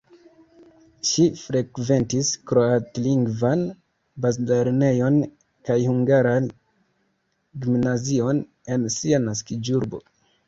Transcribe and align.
Ŝi 1.07 1.23
frekventis 1.39 2.29
kroatlingvan 2.51 3.61
bazlernejon 4.25 5.19
kaj 5.69 5.77
hungaran 5.89 6.47
gimnazion 7.67 8.41
en 8.77 8.89
sia 8.97 9.21
naskiĝurbo. 9.27 10.01